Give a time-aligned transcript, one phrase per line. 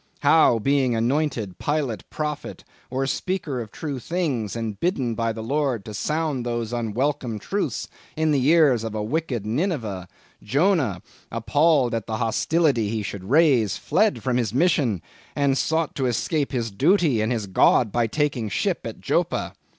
[0.21, 5.43] How being an anointed pilot prophet, or speaker of true things, and bidden by the
[5.43, 10.07] Lord to sound those unwelcome truths in the ears of a wicked Nineveh,
[10.41, 15.03] Jonah, appalled at the hostility he should raise, fled from his mission,
[15.35, 19.53] and sought to escape his duty and his God by taking ship at Joppa.